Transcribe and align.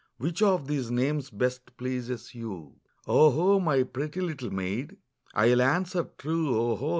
Which 0.17 0.41
of 0.41 0.65
these 0.67 0.89
names 0.89 1.29
best 1.29 1.77
pleases 1.77 2.33
you'?''" 2.33 2.73
0 3.05 3.29
ho! 3.29 3.59
my 3.59 3.83
pretty 3.83 4.19
little 4.19 4.49
maid. 4.49 4.97
I'll 5.35 5.61
answer 5.61 6.09
true, 6.17 6.53
0 6.53 6.75
ho 6.77 6.89